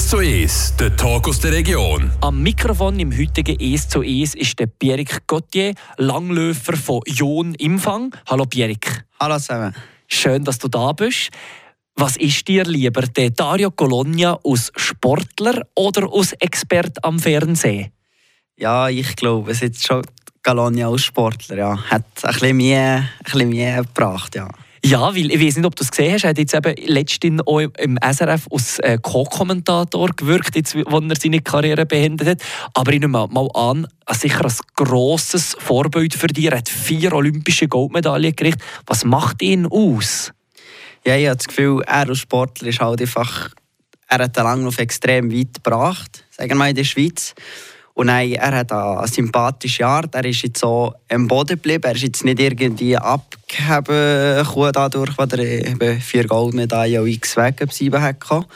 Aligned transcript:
1 0.00 0.08
zu 0.08 0.16
1, 0.16 0.76
der 0.76 0.96
Talk 0.96 1.28
aus 1.28 1.40
der 1.40 1.52
Region. 1.52 2.10
Am 2.22 2.42
Mikrofon 2.42 2.98
im 2.98 3.12
heutigen 3.12 3.60
1 3.60 3.90
zu 3.90 4.00
1 4.00 4.34
ist 4.34 4.58
der 4.58 4.66
Pierrick 4.66 5.26
Gauthier, 5.26 5.74
Langläufer 5.98 6.74
von 6.74 7.02
Jon 7.04 7.54
Imfang. 7.56 8.10
Hallo 8.26 8.46
Pierrick. 8.46 9.04
Hallo 9.20 9.36
zusammen. 9.36 9.74
Schön, 10.06 10.42
dass 10.42 10.58
du 10.58 10.68
da 10.68 10.92
bist. 10.92 11.28
Was 11.96 12.16
ist 12.16 12.48
dir 12.48 12.64
lieber, 12.64 13.02
der 13.02 13.28
Dario 13.28 13.70
Colonia 13.72 14.38
als 14.42 14.72
Sportler 14.74 15.66
oder 15.76 16.08
als 16.10 16.32
Expert 16.32 17.04
am 17.04 17.18
Fernsehen? 17.18 17.92
Ja, 18.56 18.88
ich 18.88 19.14
glaube, 19.16 19.50
es 19.50 19.60
ist 19.60 19.86
schon 19.86 20.00
Colonia 20.42 20.88
als 20.88 21.04
Sportler. 21.04 21.58
Ja. 21.58 21.90
Hat 21.90 22.06
ein 22.22 22.32
bisschen 22.32 22.56
mehr, 22.56 22.96
ein 22.96 23.08
bisschen 23.24 23.50
mehr 23.50 23.82
gebracht, 23.82 24.34
ja. 24.34 24.48
Ja, 24.82 25.14
weil 25.14 25.30
ich 25.30 25.40
weiß 25.40 25.56
nicht, 25.56 25.66
ob 25.66 25.76
du 25.76 25.84
es 25.84 25.90
gesehen 25.90 26.14
hast. 26.14 26.24
Er 26.24 26.30
hat 26.30 26.38
jetzt 26.38 26.54
eben 26.54 26.74
letztens 26.86 27.42
auch 27.46 27.60
im 27.60 27.98
SRF 28.02 28.46
als 28.50 28.78
äh, 28.78 28.98
Co-Kommentator 29.00 30.08
gewirkt, 30.16 30.56
jetzt, 30.56 30.74
wo 30.74 30.98
er 30.98 31.16
seine 31.16 31.40
Karriere 31.40 31.84
beendet 31.84 32.28
hat. 32.28 32.42
Aber 32.72 32.92
ich 32.92 33.00
nehme 33.00 33.26
mal 33.28 33.48
an, 33.52 33.86
sicher 34.12 34.44
ein 34.44 34.52
grosses 34.76 35.54
Vorbild 35.58 36.14
für 36.14 36.28
dich. 36.28 36.46
Er 36.46 36.58
hat 36.58 36.68
vier 36.68 37.12
olympische 37.12 37.68
Goldmedaillen 37.68 38.34
gekriegt. 38.34 38.62
Was 38.86 39.04
macht 39.04 39.42
ihn 39.42 39.66
aus? 39.66 40.32
Ja, 41.06 41.16
ich 41.16 41.26
habe 41.26 41.36
das 41.36 41.48
Gefühl, 41.48 41.82
er 41.86 42.08
als 42.08 42.18
Sportler 42.18 42.68
ist 42.68 42.80
halt 42.80 43.02
einfach, 43.02 43.50
er 44.08 44.18
hat 44.18 44.36
den 44.36 44.44
Langlauf 44.44 44.78
extrem 44.78 45.30
weit 45.30 45.62
gebracht, 45.62 46.24
sagen 46.30 46.50
wir 46.50 46.56
mal 46.56 46.70
in 46.70 46.76
der 46.76 46.84
Schweiz. 46.84 47.34
Und 48.00 48.06
nein, 48.06 48.32
er 48.32 48.56
hat 48.56 48.72
eine 48.72 49.06
sympathische 49.06 49.86
Art. 49.86 50.14
Er 50.14 50.24
ist 50.24 50.40
jetzt 50.40 50.60
so 50.60 50.94
am 51.10 51.28
Boden 51.28 51.56
geblieben. 51.56 51.84
Er 51.84 51.94
ist 51.94 52.02
jetzt 52.02 52.24
nicht 52.24 52.40
irgendwie 52.40 52.96
abgegeben 52.96 54.42
dadurch, 54.72 55.16
dass 55.16 55.32
er 55.32 55.68
eben 55.68 56.00
vier 56.00 56.26
Goldmedaillen 56.26 57.02
und 57.02 57.08
x 57.08 57.36
Wege 57.36 57.66
sieben 57.70 58.00
hatte. 58.00 58.46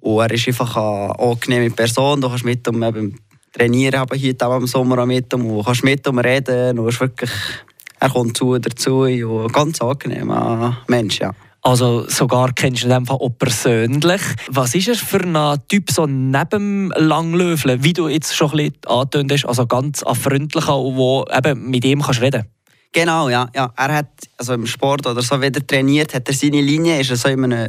Und 0.00 0.18
er 0.22 0.32
ist 0.32 0.48
einfach 0.48 0.76
eine 0.76 1.16
angenehme 1.20 1.70
Person. 1.70 2.20
Du 2.20 2.28
kannst 2.28 2.44
mit 2.44 2.66
ihm 2.66 2.82
eben 2.82 3.16
trainieren, 3.52 4.00
aber 4.00 4.16
hier 4.16 4.34
im 4.40 4.66
Sommer 4.66 4.98
auch 4.98 5.06
mit 5.06 5.32
ihm. 5.32 5.46
Du 5.46 5.62
kannst 5.62 5.84
mit 5.84 6.04
ihm 6.04 6.18
reden. 6.18 6.84
Ist 6.88 6.98
wirklich, 6.98 7.30
er 8.00 8.10
kommt 8.10 8.36
zu 8.36 8.58
dazu. 8.58 9.02
Und 9.02 9.52
ganz 9.52 9.80
angenehmer 9.80 10.78
Mensch, 10.88 11.20
ja. 11.20 11.32
Also 11.62 12.08
sogar 12.08 12.52
kennst 12.52 12.82
du 12.82 12.86
ihn 12.86 12.92
einfach 12.92 13.16
auch 13.16 13.30
persönlich. 13.38 14.22
Was 14.48 14.74
ist 14.74 14.88
er 14.88 14.94
für 14.94 15.20
ein 15.20 15.58
Typ 15.68 15.90
so 15.90 16.06
neben 16.06 16.90
Langlöfle, 16.96 17.82
wie 17.82 17.92
du 17.92 18.08
jetzt 18.08 18.34
schon 18.34 18.50
ein 18.52 18.56
bisschen 18.56 18.86
angetönt 18.86 19.32
hast, 19.32 19.44
also 19.44 19.66
ganz 19.66 20.02
freundlicher, 20.02 20.72
wo 20.72 21.26
eben 21.36 21.70
mit 21.70 21.84
ihm 21.84 22.02
kannst 22.02 22.22
reden 22.22 22.46
Genau, 22.92 23.28
ja, 23.28 23.48
ja. 23.54 23.72
Er 23.76 23.94
hat 23.94 24.08
also 24.36 24.54
im 24.54 24.66
Sport 24.66 25.06
oder 25.06 25.22
so 25.22 25.40
wieder 25.40 25.64
trainiert, 25.64 26.12
hat 26.12 26.26
er 26.26 26.34
seine 26.34 26.60
Linie, 26.60 27.00
ist 27.00 27.10
er 27.10 27.16
so 27.16 27.28
in 27.28 27.44
einem, 27.44 27.68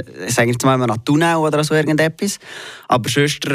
mal, 0.63 0.75
in 0.75 0.81
einem 0.81 1.05
Tunnel 1.05 1.35
oder 1.35 1.63
so 1.63 1.75
irgendetwas. 1.75 2.39
Aber 2.87 3.07
sonst 3.07 3.45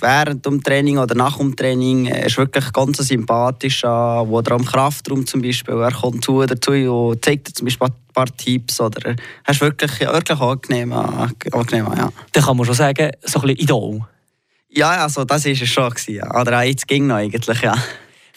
während 0.00 0.44
dem 0.44 0.60
Training 0.60 0.98
oder 0.98 1.14
nach 1.14 1.38
dem 1.38 1.54
Training 1.54 2.06
ist 2.06 2.36
wirklich 2.36 2.72
ganz 2.72 2.98
sympathisch, 2.98 3.84
wo 3.84 4.40
er 4.40 4.52
am 4.52 4.64
Kraftraum 4.64 5.24
zum 5.24 5.40
Beispiel, 5.40 5.74
er 5.74 5.92
kommt 5.92 6.24
zu 6.24 6.44
dazu 6.46 6.72
und 6.72 7.24
zeigt 7.24 7.48
dir 7.48 7.54
zum 7.54 7.66
Beispiel 7.66 7.86
ein 7.86 8.12
paar 8.12 8.36
Tipps 8.36 8.80
oder 8.80 9.10
er 9.10 9.50
ist 9.52 9.60
wirklich, 9.60 10.00
wirklich 10.00 10.40
angenehm, 10.40 10.92
angenehm 10.92 11.92
ja. 11.96 12.10
Dann 12.32 12.42
kann 12.42 12.56
man 12.56 12.66
schon 12.66 12.74
sagen, 12.74 13.12
so 13.22 13.38
ein 13.38 13.46
bisschen 13.46 13.62
Idol. 13.62 14.00
Ja, 14.68 15.04
also 15.04 15.24
das 15.24 15.44
war 15.44 15.52
es 15.52 15.68
schon. 15.68 15.92
Ja. 16.08 16.40
Oder 16.40 16.64
jetzt 16.64 16.88
ging 16.88 17.06
noch 17.06 17.16
eigentlich, 17.16 17.62
ja. 17.62 17.76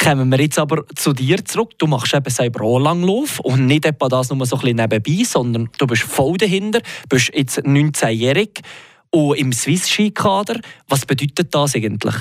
Kommen 0.01 0.29
wir 0.29 0.39
jetzt 0.39 0.59
aber 0.59 0.85
zu 0.95 1.11
dir 1.11 1.43
zurück. 1.43 1.71
Du 1.79 1.87
machst 1.87 2.13
eben 2.13 2.29
selber 2.29 2.63
auch 2.63 2.79
Langlauf 2.79 3.39
und 3.39 3.65
nicht 3.65 3.85
etwa 3.85 4.07
das 4.07 4.29
nur 4.29 4.45
so 4.45 4.57
ein 4.57 4.61
bisschen 4.61 4.77
nebenbei, 4.77 5.23
sondern 5.23 5.69
du 5.77 5.87
bist 5.87 6.03
voll 6.03 6.37
dahinter, 6.37 6.81
bist 7.09 7.31
jetzt 7.33 7.59
19-jährig 7.59 8.61
und 9.09 9.37
im 9.37 9.51
Swiss-Ski-Kader. 9.51 10.59
Was 10.87 11.05
bedeutet 11.05 11.53
das 11.53 11.75
eigentlich? 11.75 12.15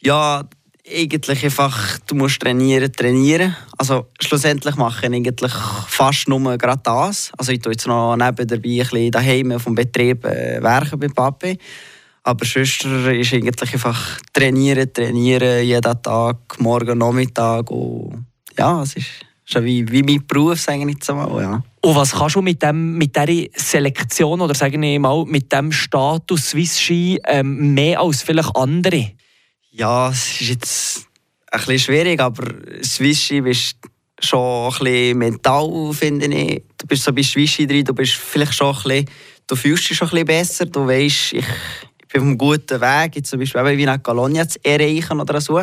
Ja, 0.00 0.44
eigentlich 0.90 1.44
einfach, 1.44 1.98
du 2.06 2.14
musst 2.14 2.40
trainieren, 2.40 2.92
trainieren. 2.92 3.56
Also 3.78 4.08
schlussendlich 4.20 4.76
mache 4.76 5.06
ich 5.06 5.12
eigentlich 5.12 5.52
fast 5.52 6.28
nur 6.28 6.58
gerade 6.58 6.82
das. 6.84 7.32
Also 7.38 7.52
ich 7.52 7.60
tue 7.60 7.72
jetzt 7.72 7.86
noch 7.86 8.16
neben 8.16 8.46
dabei 8.46 8.54
ein 8.54 8.60
bisschen 8.60 9.10
daheim 9.10 9.60
vom 9.60 9.74
Betrieb 9.74 10.24
äh, 10.24 10.62
werken 10.62 10.98
bei 10.98 11.08
Papi. 11.08 11.58
Aber 12.24 12.44
sonst 12.44 12.84
ist 12.84 13.34
eigentlich 13.34 13.72
einfach 13.74 14.18
trainieren, 14.32 14.92
trainieren, 14.92 15.64
jeden 15.64 16.02
Tag, 16.02 16.36
morgen, 16.60 16.98
Nachmittag. 16.98 17.70
Und 17.70 18.26
ja, 18.56 18.82
es 18.82 18.94
ist 18.94 19.06
schon 19.44 19.64
wie, 19.64 19.90
wie 19.90 20.02
mein 20.02 20.24
Beruf, 20.26 20.60
sage 20.60 20.82
ich 20.82 20.94
jetzt 20.94 21.08
mal. 21.10 21.42
Ja. 21.42 21.62
Und 21.80 21.96
was 21.96 22.12
kannst 22.12 22.36
du 22.36 22.42
mit, 22.42 22.62
dem, 22.62 22.96
mit 22.96 23.16
dieser 23.16 23.48
Selektion 23.56 24.40
oder 24.40 24.54
sagen 24.54 24.80
wir 24.82 25.00
mal, 25.00 25.24
mit 25.24 25.52
dem 25.52 25.72
Status 25.72 26.50
Swiss 26.50 26.78
Ski 26.80 27.20
ähm, 27.26 27.74
mehr 27.74 28.00
als 28.00 28.22
vielleicht 28.22 28.54
andere? 28.54 29.12
Ja, 29.72 30.10
es 30.10 30.40
ist 30.40 30.48
jetzt 30.48 31.06
ein 31.50 31.58
bisschen 31.58 31.78
schwierig, 31.78 32.20
aber 32.20 32.44
Swiss 32.84 33.20
Ski 33.20 33.40
bist 33.40 33.76
schon 34.20 34.72
ein 34.72 34.78
bisschen 34.78 35.18
mental, 35.18 35.92
finde 35.92 36.26
ich. 36.26 36.62
Du 36.78 36.86
bist 36.86 37.02
so 37.02 37.12
bei 37.12 37.24
Swiss 37.24 37.50
Ski 37.50 37.66
drin, 37.66 37.84
du 37.84 37.94
bist 37.94 38.12
vielleicht 38.12 38.54
schon 38.54 38.76
ein 38.76 38.82
bisschen, 38.82 39.06
du 39.48 39.56
fühlst 39.56 39.90
dich 39.90 39.96
schon 39.96 40.06
ein 40.06 40.10
bisschen 40.10 40.26
besser, 40.26 40.66
du 40.66 40.86
weißt, 40.86 41.32
ich 41.32 41.44
auf 42.14 42.22
einem 42.22 42.38
guten 42.38 42.80
Weg, 42.80 43.16
jetzt 43.16 43.30
zum 43.30 43.40
Beispiel 43.40 43.78
wie 43.78 43.86
nach 43.86 44.02
Colonia 44.02 44.46
zu 44.48 44.58
erreichen 44.62 45.20
oder 45.20 45.40
so. 45.40 45.62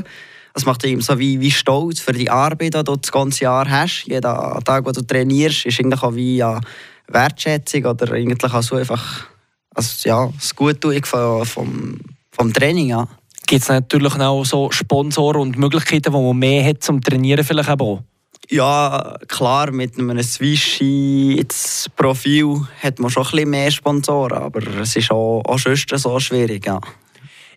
Das 0.53 0.65
macht 0.65 0.83
dich 0.83 1.03
so 1.05 1.17
wie, 1.19 1.39
wie 1.39 1.51
stolz 1.51 1.99
für 1.99 2.11
die 2.11 2.29
Arbeit, 2.29 2.73
die 2.73 2.83
du 2.83 2.95
das 2.95 3.11
ganze 3.11 3.43
Jahr 3.43 3.69
hast. 3.69 4.05
Jeden 4.05 4.21
Tag, 4.21 4.85
wo 4.85 4.91
du 4.91 5.01
trainierst, 5.01 5.65
ist 5.65 5.79
eigentlich 5.79 6.01
auch 6.01 6.15
wie 6.15 6.37
ja, 6.37 6.59
Wertschätzung 7.07 7.85
oder 7.85 8.11
eigentlich 8.13 8.51
auch 8.51 8.63
so 8.63 8.75
einfach 8.75 9.27
also, 9.75 10.09
ja, 10.09 10.29
das 10.35 10.55
Guttun 10.55 11.01
vom, 11.03 11.45
vom, 11.45 11.99
vom 12.31 12.53
Training. 12.53 12.89
Ja. 12.89 13.07
Gibt 13.45 13.61
es 13.61 13.69
natürlich 13.69 14.13
auch 14.19 14.43
so 14.43 14.69
Sponsoren 14.71 15.41
und 15.41 15.57
Möglichkeiten, 15.57 16.11
wo 16.13 16.21
man 16.33 16.39
mehr 16.39 16.65
hat 16.65 16.83
zum 16.83 17.01
Trainieren 17.01 17.43
vielleicht 17.43 17.69
auch? 17.69 18.03
Ja, 18.51 19.15
klar, 19.27 19.71
mit 19.71 19.99
einem 19.99 20.23
Swishy-Profil 20.23 22.65
hat 22.81 22.97
man 22.97 23.11
schon 23.11 23.23
ein 23.23 23.31
bisschen 23.31 23.49
mehr 23.51 23.69
Sponsoren, 23.69 24.39
aber 24.39 24.65
es 24.81 24.95
ist 24.95 25.11
auch, 25.11 25.43
auch 25.45 25.59
sonst 25.59 25.87
so 25.95 26.19
schwierig, 26.19 26.65
ja. 26.65 26.81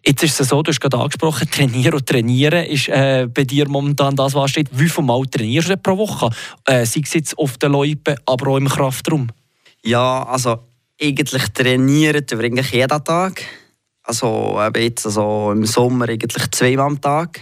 Jetzt 0.04 0.22
ist 0.22 0.38
es 0.38 0.48
so, 0.48 0.62
du 0.62 0.70
hast 0.70 0.80
gerade 0.80 0.98
angesprochen, 0.98 1.50
trainieren 1.50 1.94
und 1.94 2.06
trainieren 2.06 2.66
ist 2.66 2.88
äh, 2.88 3.26
bei 3.32 3.44
dir 3.44 3.66
momentan 3.70 4.14
das, 4.16 4.34
was 4.34 4.50
steht. 4.50 4.69
Wie 4.72 4.91
viel 4.91 5.04
Mal 5.04 5.25
trainierst 5.25 5.70
du 5.70 5.78
pro 5.78 5.97
Woche? 5.97 6.28
Äh, 6.66 6.84
sei 6.84 7.00
es 7.04 7.14
jetzt 7.14 7.38
auf 7.38 7.56
den 7.56 7.72
Loipen, 7.72 8.16
aber 8.26 8.50
auch 8.50 8.59
im 8.59 8.69
Kraftraum? 8.69 9.28
Ja, 9.82 10.24
also 10.24 10.59
eigentlich 11.00 11.48
trainieren 11.54 12.26
wir 12.28 12.41
eigentlich 12.41 12.70
jeden 12.70 13.03
Tag. 13.03 13.42
Also 14.03 14.60
jetzt 14.76 15.06
also 15.06 15.53
im 15.53 15.64
Sommer 15.64 16.06
eigentlich 16.09 16.50
zweimal 16.50 16.86
am 16.86 17.00
Tag. 17.00 17.41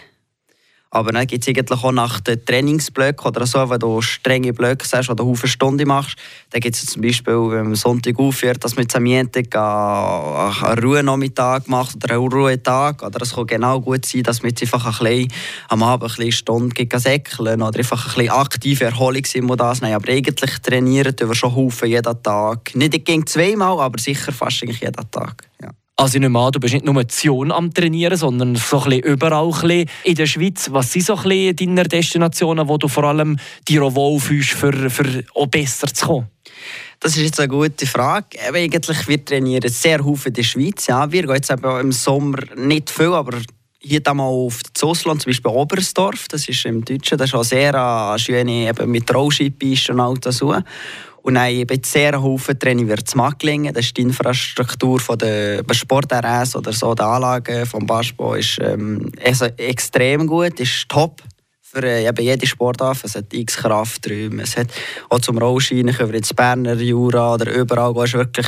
Aber 0.92 1.12
dann 1.12 1.26
gibt 1.28 1.44
es 1.44 1.48
eigentlich 1.48 1.84
auch 1.84 1.92
nach 1.92 2.18
den 2.20 2.44
Trainingsblöcken 2.44 3.24
oder 3.24 3.46
so, 3.46 3.70
wenn 3.70 3.78
du 3.78 4.02
strenge 4.02 4.52
Blöcke 4.52 4.84
hast 4.92 5.08
oder 5.08 5.22
eine 5.22 5.36
Stunde 5.36 5.86
machst, 5.86 6.16
dann 6.50 6.60
gibt 6.60 6.74
es 6.74 6.84
zum 6.84 7.00
Beispiel, 7.00 7.34
wenn 7.34 7.66
man 7.66 7.76
Sonntag 7.76 8.18
aufhört, 8.18 8.64
dass 8.64 8.74
man 8.74 8.88
am 8.92 9.04
Montag 9.04 9.54
einen 9.54 10.78
Ruhenachmittag 10.82 11.68
macht 11.68 11.94
oder 11.94 12.14
einen 12.14 12.26
Ruhetag. 12.26 13.04
Oder 13.04 13.22
es 13.22 13.32
kann 13.32 13.46
genau 13.46 13.80
gut 13.80 14.04
sein, 14.04 14.24
dass 14.24 14.42
man 14.42 14.50
jetzt 14.50 14.62
einfach 14.62 14.84
ein 14.84 15.06
bisschen, 15.06 15.32
am 15.68 15.84
Abend 15.84 16.18
eine 16.18 16.32
Stunde 16.32 16.98
säckeln 16.98 17.62
oder 17.62 17.78
einfach 17.78 18.06
ein 18.08 18.14
bisschen 18.14 18.30
aktive 18.30 18.84
Erholung 18.86 19.24
sind 19.24 19.60
das 19.60 19.80
nehmen. 19.82 19.94
Aber 19.94 20.08
eigentlich 20.08 20.58
trainieren 20.58 21.14
wir 21.16 21.34
schon 21.36 21.54
Haufen 21.54 21.88
jeden 21.88 22.22
Tag. 22.22 22.74
Nicht 22.74 23.04
gegen 23.04 23.26
zweimal, 23.28 23.78
aber 23.78 24.00
sicher 24.00 24.32
fast 24.32 24.62
jeden 24.62 25.10
Tag. 25.10 25.44
Ja. 25.62 25.70
Also 26.00 26.14
ich 26.14 26.22
nehme 26.22 26.38
an, 26.38 26.50
du 26.50 26.60
bist 26.60 26.72
nicht 26.72 26.86
nur 26.86 27.06
Zion 27.08 27.52
am 27.52 27.74
Trainieren, 27.74 28.16
sondern 28.16 28.56
so 28.56 28.80
ein 28.80 29.00
überall 29.00 29.52
ein 29.64 29.84
in 30.04 30.14
der 30.14 30.24
Schweiz. 30.24 30.70
Was 30.72 30.92
sind 30.92 31.04
so 31.04 31.14
ein 31.14 31.54
deine 31.54 31.82
Destinationen, 31.82 32.66
wo 32.66 32.78
du 32.78 32.88
vor 32.88 33.04
allem 33.04 33.38
dir 33.68 33.82
auch 33.82 33.94
wohlfühlst, 33.94 34.52
für, 34.52 34.88
für 34.88 35.22
auch 35.34 35.46
besser 35.48 35.92
zu 35.92 36.06
kommen? 36.06 36.28
Das 37.00 37.18
ist 37.18 37.22
jetzt 37.24 37.38
eine 37.38 37.48
gute 37.48 37.86
Frage. 37.86 38.28
Eigentlich, 38.50 39.08
wir 39.08 39.22
trainieren 39.22 39.70
sehr 39.70 40.02
häufig 40.02 40.28
in 40.28 40.32
der 40.32 40.42
Schweiz. 40.42 40.86
Ja, 40.86 41.12
wir 41.12 41.24
gehen 41.24 41.34
jetzt 41.34 41.50
im 41.50 41.92
Sommer 41.92 42.38
nicht 42.56 42.88
viel, 42.88 43.12
aber 43.12 43.36
hier 43.78 44.00
mal 44.14 44.24
auf 44.24 44.60
Zossland, 44.72 45.20
zum 45.20 45.30
Beispiel 45.30 45.50
Oberstdorf, 45.50 46.28
das 46.28 46.48
ist 46.48 46.64
im 46.64 46.82
Deutschen, 46.82 47.18
das 47.18 47.28
ist 47.28 47.34
auch 47.34 47.44
sehr 47.44 47.74
äh, 47.74 48.18
schön 48.18 48.48
eben 48.48 48.90
mit 48.90 49.12
Rollschippisten 49.14 50.00
und 50.00 50.00
all 50.00 50.18
das. 50.18 50.42
Und 51.22 51.34
dann 51.34 51.50
eben 51.50 51.82
sehr 51.84 52.22
Haufen 52.22 52.58
Training 52.58 52.88
wird 52.88 53.08
zu 53.08 53.16
Macklingen. 53.16 53.74
Das 53.74 53.86
ist 53.86 53.96
die 53.96 54.02
Infrastruktur 54.02 54.98
von 54.98 55.18
der 55.18 55.62
Sport-RS 55.70 56.56
oder 56.56 56.72
so, 56.72 56.94
der 56.94 57.06
Anlagen 57.06 57.66
vom 57.66 57.86
Basketball 57.86 58.38
ist 58.38 58.58
ähm, 58.62 59.12
also 59.24 59.46
extrem 59.56 60.26
gut, 60.26 60.58
ist 60.60 60.88
top 60.88 61.22
für 61.70 61.84
äh, 61.84 62.06
eben 62.06 62.24
jede 62.24 62.46
Sportart. 62.46 62.98
Es 63.04 63.14
hat 63.14 63.32
x 63.32 63.56
Krafträume, 63.58 64.42
es 64.42 64.56
hat 64.56 64.68
auch 65.08 65.20
zum 65.20 65.38
Rollscheinen 65.38 65.96
wir 65.96 66.14
ins 66.14 66.34
Berner 66.34 66.74
Jura 66.74 67.34
oder 67.34 67.52
überall 67.54 67.94
gehst 67.94 68.14
wirklich, 68.14 68.46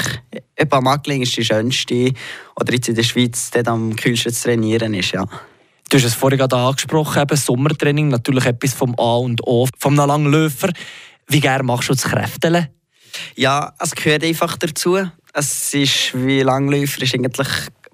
eben 0.58 0.84
Macklingen 0.84 1.22
ist 1.22 1.36
die 1.36 1.44
schönste 1.44 2.12
oder 2.58 2.72
jetzt 2.72 2.88
in 2.88 2.94
der 2.94 3.02
Schweiz 3.02 3.50
dort 3.50 3.68
am 3.68 3.94
kühlsten 3.94 4.32
zu 4.32 4.44
trainieren 4.44 4.94
ist, 4.94 5.12
ja. 5.12 5.24
Du 5.88 5.98
hast 5.98 6.04
es 6.04 6.14
vorhin 6.14 6.38
gerade 6.38 6.56
angesprochen, 6.56 7.22
eben 7.22 7.36
Sommertraining, 7.36 8.08
natürlich 8.08 8.46
etwas 8.46 8.72
vom 8.72 8.94
A 8.98 9.16
und 9.16 9.46
O, 9.46 9.68
vom 9.78 9.94
Langläufer. 9.94 10.70
Wie 11.28 11.40
gerne 11.40 11.62
machst 11.62 11.88
du 11.88 11.94
das 11.94 12.04
Kräfteln? 12.04 12.68
Ja, 13.36 13.72
es 13.78 13.92
gehört 13.94 14.24
einfach 14.24 14.56
dazu. 14.56 14.98
Es 15.32 15.74
ist 15.74 16.12
wie 16.14 16.42
Langläufer 16.42 17.02
ist 17.02 17.14
eigentlich 17.14 17.48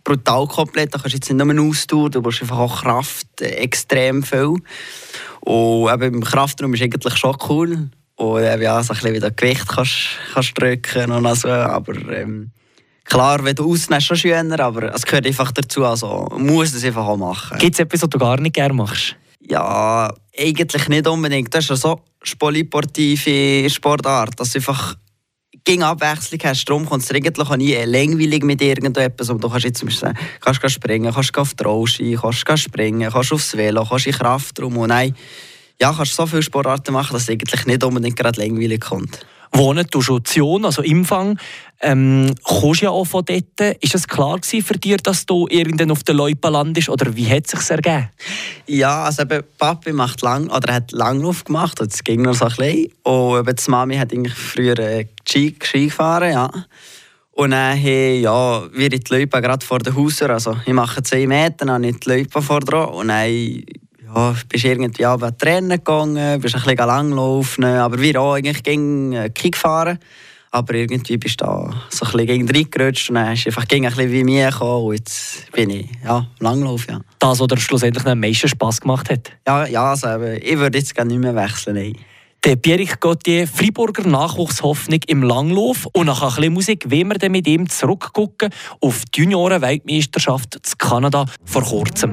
brutal 0.08 0.46
komplett. 0.46 0.94
Da 0.94 0.98
kannst 0.98 1.14
du 1.14 1.18
jetzt 1.18 1.30
nicht 1.30 1.44
nur 1.44 1.68
Ausdauer, 1.68 2.10
du 2.10 2.22
brauchst 2.22 2.42
einfach 2.42 2.58
auch 2.58 2.82
Kraft 2.82 3.40
äh, 3.40 3.50
extrem 3.50 4.22
viel. 4.22 4.56
Und 5.40 5.92
eben 5.92 6.14
im 6.14 6.24
Kraftraum 6.24 6.74
ist 6.74 6.82
eigentlich 6.82 7.16
schon 7.16 7.36
cool. 7.48 7.90
Und 8.16 8.42
äh, 8.42 8.60
ja, 8.60 8.82
so 8.82 8.92
ein 8.92 8.96
bisschen 8.96 9.14
wieder 9.14 9.30
Gewicht 9.30 9.68
kannst, 9.68 10.08
kannst 10.32 10.60
drücken 10.60 11.12
und 11.12 11.34
so. 11.36 11.48
Aber 11.48 11.94
ähm, 12.10 12.50
klar, 13.04 13.44
wenn 13.44 13.54
du 13.54 13.70
ausnimmst, 13.70 14.06
schon 14.06 14.16
schöner, 14.16 14.58
aber 14.60 14.94
es 14.94 15.04
gehört 15.04 15.26
einfach 15.26 15.52
dazu. 15.52 15.84
Also 15.84 16.28
muss 16.36 16.74
es 16.74 16.84
einfach 16.84 17.06
auch 17.06 17.16
machen. 17.16 17.58
Gibt 17.58 17.74
es 17.74 17.80
etwas, 17.80 18.02
was 18.02 18.10
du 18.10 18.18
gar 18.18 18.40
nicht 18.40 18.54
gerne 18.54 18.74
machst? 18.74 19.14
Ja, 19.40 20.12
eigentlich 20.38 20.88
nicht 20.88 21.06
unbedingt. 21.08 21.52
Das 21.54 21.64
ist 21.64 21.70
ja 21.70 21.76
so 21.76 22.00
sportive 22.22 23.68
Sportart, 23.68 24.38
dass 24.38 24.52
du 24.52 24.58
einfach 24.58 24.96
gegen 25.64 25.82
Abwechslung 25.82 26.40
hast. 26.44 26.64
Darum 26.64 26.86
kommt 26.86 27.02
es 27.02 27.10
eigentlich 27.10 27.48
nie 27.56 27.74
langweilig 27.74 28.44
mit 28.44 28.62
irgendetwas. 28.62 29.26
Du 29.26 29.38
kannst 29.38 29.64
jetzt 29.64 29.78
zum 29.78 29.88
Beispiel 29.88 30.14
kannst 30.40 30.70
springen, 30.70 31.12
kannst 31.12 31.36
auf 31.36 31.54
die 31.54 31.64
Rollski, 31.64 32.18
kannst 32.20 32.48
springen, 32.58 33.10
kannst 33.10 33.32
aufs 33.32 33.56
Velo, 33.56 33.84
kannst 33.84 34.06
in 34.06 34.12
Kraft 34.12 34.58
drum. 34.58 34.76
Und 34.76 34.88
nein, 34.88 35.14
ja, 35.80 35.92
kannst 35.92 36.14
so 36.14 36.26
viele 36.26 36.42
Sportarten 36.42 36.92
machen, 36.92 37.12
dass 37.12 37.22
es 37.22 37.30
eigentlich 37.30 37.66
nicht 37.66 37.84
unbedingt 37.84 38.16
gerade 38.16 38.40
langweilig 38.40 38.80
kommt 38.80 39.26
wohnen 39.52 39.86
du 39.90 40.00
schon 40.00 40.24
Zion, 40.24 40.64
also 40.64 40.82
Imfang, 40.82 41.38
ähm, 41.80 42.34
kommst 42.42 42.82
ja 42.82 42.90
auch 42.90 43.04
von 43.04 43.24
dort. 43.24 43.76
Ist 43.80 43.94
es 43.94 44.08
klar 44.08 44.38
für 44.42 44.74
dich, 44.74 44.96
dass 44.98 45.26
du 45.26 45.46
irgendwann 45.48 45.90
auf 45.90 46.02
der 46.02 46.14
Loipa 46.14 46.48
landest 46.48 46.88
oder 46.88 47.14
wie 47.14 47.28
hat 47.28 47.44
es 47.46 47.52
sich 47.52 47.70
ergeben? 47.70 48.08
Ja, 48.66 49.04
also 49.04 49.22
eben, 49.22 49.44
Papi 49.58 49.92
macht 49.92 50.22
lang, 50.22 50.48
oder 50.50 50.74
hat 50.74 50.92
Langlauf 50.92 51.44
gemacht, 51.44 51.80
es 51.80 52.02
ging 52.02 52.22
noch 52.22 52.34
so 52.34 52.46
ein 52.46 52.56
bisschen. 52.56 52.92
Und 53.04 53.40
eben 53.40 53.56
die 53.56 53.70
Mami 53.70 53.96
hat 53.96 54.12
früher 54.34 54.78
äh, 54.78 55.06
Ski, 55.28 55.52
gefahren, 55.52 56.32
ja. 56.32 56.50
Und 57.32 57.52
dann 57.52 57.76
hey, 57.76 58.20
ja, 58.20 58.64
wir 58.72 58.92
in 58.92 58.98
die 58.98 59.14
Loipa 59.14 59.38
gerade 59.38 59.64
vor 59.64 59.78
den 59.78 59.94
Hausern, 59.94 60.32
also 60.32 60.56
ich 60.66 60.72
mache 60.72 61.00
10 61.00 61.28
Meter, 61.28 61.66
dann 61.66 61.84
ich 61.84 62.00
die 62.00 62.10
Loipa 62.10 62.40
vor 62.40 62.58
dran 62.58 62.88
und 62.88 63.08
dann 63.08 63.62
ja, 64.04 64.34
bist 64.48 64.64
irgendwie 64.64 65.02
ja, 65.02 65.14
Rennen 65.14 65.70
gegangen, 65.70 66.40
bist 66.40 66.56
ein 66.56 66.62
bisschen 66.62 66.76
langlaufen, 66.78 67.64
aber 67.64 68.00
wir 68.00 68.20
auch 68.20 68.34
eigentlich 68.34 68.64
gegen 68.64 69.12
äh, 69.12 69.30
Kick 69.30 69.56
fahren. 69.56 70.00
Aber 70.50 70.74
irgendwie 70.74 71.16
bist 71.16 71.40
du 71.40 71.44
da 71.44 71.70
so 71.90 72.06
ein 72.06 72.12
bisschen 72.12 72.26
gegen 72.26 72.50
reingerutscht 72.50 73.10
und 73.10 73.16
dann 73.16 73.28
hast 73.28 73.44
du 73.44 73.50
einfach 73.50 73.68
gegen 73.68 73.86
ein 73.86 73.94
bisschen 73.94 74.12
wie 74.12 74.24
mir 74.24 74.50
gekommen 74.50 74.86
und 74.86 74.94
jetzt 74.94 75.50
bin 75.52 75.70
ich 75.70 75.88
ja, 76.04 76.26
Langlauf, 76.40 76.86
ja. 76.88 77.00
Das, 77.18 77.40
was 77.40 77.46
dir 77.46 77.58
schlussendlich 77.58 78.06
am 78.06 78.20
meisten 78.20 78.48
Spass 78.48 78.80
gemacht 78.80 79.10
hat? 79.10 79.30
Ja, 79.46 79.66
ja 79.66 79.90
also, 79.90 80.20
ich 80.20 80.58
würde 80.58 80.78
jetzt 80.78 80.94
gerne 80.94 81.10
nicht 81.10 81.20
mehr 81.20 81.34
wechseln, 81.34 81.76
nein. 81.76 81.96
Der 82.44 82.54
Pierre 82.54 82.84
Gauthier, 83.00 83.48
Freiburger 83.48 84.06
Nachwuchshoffnung 84.06 85.00
im 85.08 85.24
Langlauf. 85.24 85.86
Und 85.92 86.06
nach 86.06 86.22
ein 86.22 86.28
bisschen 86.28 86.52
Musik 86.52 86.88
wollen 86.88 87.08
wir 87.08 87.18
dann 87.18 87.32
mit 87.32 87.48
ihm 87.48 87.68
zurückgucken 87.68 88.50
auf 88.80 89.02
die 89.12 89.22
Junioren-Weltmeisterschaft 89.22 90.54
in 90.54 90.78
Kanada 90.78 91.26
vor 91.44 91.64
kurzem. 91.64 92.12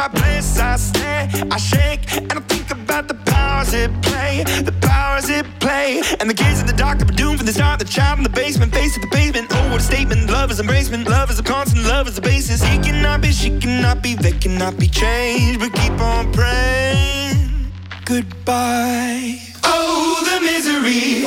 My 0.00 0.08
place. 0.08 0.58
I 0.58 0.76
stare, 0.76 1.28
I 1.50 1.58
shake, 1.58 2.00
and 2.16 2.32
I 2.32 2.40
think 2.52 2.70
about 2.70 3.06
the 3.06 3.18
powers 3.32 3.74
it 3.74 3.90
play, 4.00 4.44
the 4.64 4.72
powers 4.80 5.28
it 5.28 5.44
play. 5.60 6.00
And 6.18 6.26
the 6.30 6.34
kids 6.42 6.60
in 6.60 6.66
the 6.66 6.72
that 6.72 7.06
were 7.06 7.18
doomed 7.22 7.38
from 7.38 7.46
the 7.46 7.52
start. 7.52 7.78
The 7.78 7.84
child 7.84 8.18
in 8.18 8.24
the 8.24 8.36
basement, 8.42 8.72
face 8.72 8.94
to 8.94 9.00
the 9.00 9.12
pavement. 9.18 9.48
Oh, 9.50 9.70
what 9.70 9.80
a 9.80 9.84
statement! 9.84 10.30
Love 10.30 10.50
is 10.50 10.58
embracement, 10.58 11.04
love 11.06 11.28
is 11.30 11.38
a 11.38 11.42
constant, 11.42 11.84
love 11.84 12.08
is 12.08 12.14
the 12.14 12.22
basis. 12.22 12.62
He 12.62 12.78
cannot 12.78 13.20
be, 13.20 13.30
she 13.30 13.50
cannot 13.58 14.02
be, 14.02 14.14
they 14.14 14.32
cannot 14.32 14.78
be 14.78 14.88
changed. 14.88 15.60
But 15.60 15.72
keep 15.74 15.96
on 16.00 16.32
praying. 16.32 17.72
Goodbye. 18.06 19.38
Oh, 19.64 20.16
the 20.28 20.40
misery. 20.40 21.26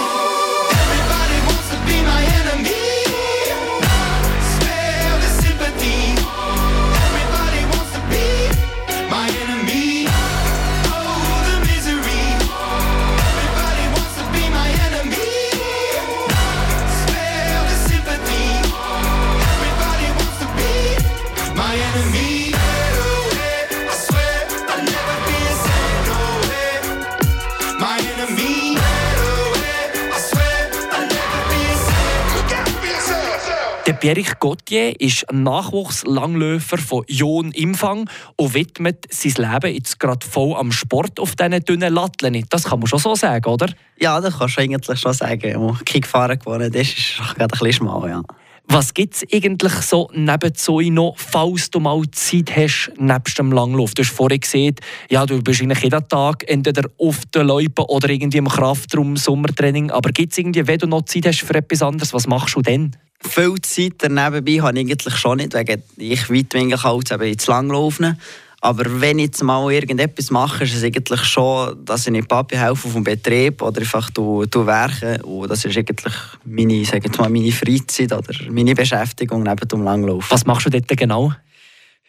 Pierich 34.04 34.38
Gauthier 34.38 35.00
ist 35.00 35.26
Nachwuchslanglöfer 35.32 36.78
von 36.78 37.06
Jon 37.08 37.52
Imfang 37.52 38.10
und 38.36 38.54
widmet 38.54 39.06
sein 39.10 39.32
Leben 39.38 39.74
jetzt 39.74 39.98
gerade 39.98 40.28
voll 40.28 40.58
am 40.58 40.74
Sport 40.74 41.22
auf 41.22 41.38
diesen 41.38 41.64
dünnen 41.64 41.94
Latteln. 41.94 42.46
Das 42.50 42.66
kann 42.66 42.80
man 42.80 42.88
schon 42.88 43.00
so 43.00 43.16
sagen, 43.16 43.50
oder? 43.50 43.70
Ja, 43.98 44.20
das 44.20 44.38
kannst 44.38 44.58
du 44.58 44.62
eigentlich 44.62 45.00
schon 45.00 45.14
sagen. 45.14 45.54
Wo 45.58 45.78
Kickfahren 45.86 46.38
geworden 46.38 46.74
ist, 46.74 46.98
ist 46.98 47.18
gerade 47.18 47.44
ein 47.44 47.48
bisschen 47.48 47.72
schmal, 47.72 48.10
ja. 48.10 48.22
Was 48.66 48.94
gibt 48.94 49.16
es 49.16 49.26
eigentlich 49.32 49.72
so 49.72 50.10
nebenzu 50.14 50.82
noch, 50.82 51.16
falls 51.18 51.70
du 51.70 51.80
mal 51.80 52.04
Zeit 52.12 52.54
hast, 52.58 52.92
nebst 52.98 53.40
dem 53.40 53.54
Langlauf? 53.54 53.94
Du 53.94 54.04
hast 54.04 54.12
vorhin 54.12 54.42
gesehen, 54.42 54.76
ja, 55.10 55.26
du 55.26 55.42
bist 55.42 55.62
eigentlich 55.62 55.82
jeden 55.82 56.08
Tag 56.10 56.44
entweder 56.50 56.90
auf 56.98 57.22
der 57.34 57.46
Loipe 57.46 57.86
oder 57.88 58.10
irgendwie 58.10 58.40
im 58.40 58.50
Kraftraum, 58.50 59.16
Sommertraining. 59.16 59.92
Aber 59.92 60.10
gibt 60.12 60.34
es 60.34 60.40
irgendwie, 60.40 60.68
wenn 60.68 60.80
du 60.80 60.88
noch 60.88 61.04
Zeit 61.04 61.26
hast 61.28 61.40
für 61.40 61.56
etwas 61.56 61.82
anderes, 61.82 62.14
was 62.14 62.28
machst 62.28 62.58
du 62.58 62.62
denn? 62.62 62.92
Viel 63.28 63.56
Zeit 63.62 63.94
daneben 64.00 64.62
habe 64.62 64.80
ich 64.80 64.92
eigentlich 64.92 65.16
schon 65.18 65.38
nicht, 65.38 65.54
wegen 65.54 65.82
ich 65.98 66.30
weitwinklig 66.30 66.84
halt 66.84 67.12
eben 67.12 67.24
ins 67.24 67.48
Langlaufen. 67.48 68.18
Aber 68.64 69.02
wenn 69.02 69.20
ich 69.20 69.26
jetzt 69.26 69.44
mal 69.44 69.70
irgendetwas 69.74 70.32
mache, 70.32 70.64
ist 70.64 70.74
es 70.74 70.84
eigentlich 70.86 71.22
schon, 71.26 71.84
dass 71.84 72.08
ich 72.08 72.28
Papi 72.28 72.56
helfe 72.56 72.88
auf 72.88 72.94
dem 72.94 73.04
Betrieb 73.04 73.62
oder 73.62 73.82
einfach 73.82 74.10
du, 74.12 74.46
du 74.46 74.66
werke. 74.66 75.22
Und 75.24 75.52
das 75.52 75.66
ist 75.66 75.78
eigentlich 75.78 76.14
meine, 76.46 76.86
sage 76.86 77.10
mal, 77.18 77.30
meine 77.30 77.52
Freizeit 77.52 78.14
oder 78.14 78.34
meine 78.50 78.74
Beschäftigung 78.74 79.44
neben 79.44 79.68
dem 79.68 79.84
Langlauf. 79.84 80.32
Was 80.32 80.46
machst 80.46 80.66
du 80.66 80.70
dort 80.70 80.88
genau? 80.88 81.34